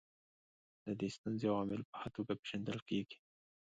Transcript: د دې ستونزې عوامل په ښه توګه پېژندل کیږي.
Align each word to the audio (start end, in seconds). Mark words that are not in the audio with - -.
د 0.85 0.87
دې 0.99 1.07
ستونزې 1.15 1.45
عوامل 1.51 1.81
په 1.89 1.95
ښه 1.99 2.09
توګه 2.15 2.33
پېژندل 2.41 2.79
کیږي. 2.89 3.17